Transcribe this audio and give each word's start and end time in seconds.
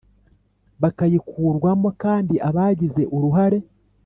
Bakayikurwamo 0.81 1.89
kandi 2.03 2.35
abagize 2.47 3.03
uruhare 3.15 3.59